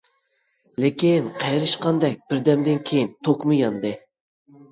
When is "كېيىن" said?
2.91-3.13